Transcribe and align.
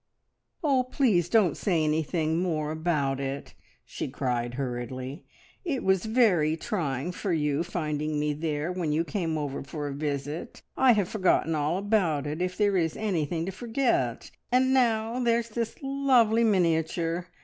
"Oh, 0.63 0.81
please 0.85 1.29
don't 1.29 1.55
say 1.55 1.83
anything 1.83 2.39
more 2.39 2.71
about 2.71 3.19
it!" 3.19 3.53
she 3.85 4.07
cried 4.07 4.55
hurriedly. 4.55 5.25
"It 5.63 5.83
was 5.83 6.05
very 6.05 6.57
trying 6.57 7.11
for 7.11 7.31
you 7.31 7.61
finding 7.61 8.19
me 8.19 8.33
there 8.33 8.71
when 8.71 8.91
you 8.91 9.03
came 9.03 9.37
over 9.37 9.61
for 9.61 9.87
a 9.87 9.93
visit. 9.93 10.63
I 10.75 10.93
have 10.93 11.07
forgotten 11.07 11.53
all 11.53 11.77
about 11.77 12.25
it, 12.25 12.41
if 12.41 12.57
there 12.57 12.75
is 12.77 12.97
anything 12.97 13.45
to 13.45 13.51
forget; 13.51 14.31
and 14.51 14.73
now 14.73 15.19
there's 15.19 15.49
this 15.49 15.75
lovely 15.83 16.43
miniature. 16.43 17.27